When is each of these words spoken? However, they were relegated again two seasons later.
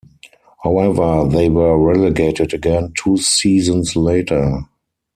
However, 0.63 1.27
they 1.29 1.47
were 1.47 1.77
relegated 1.77 2.55
again 2.55 2.91
two 2.97 3.17
seasons 3.17 3.95
later. 3.95 4.61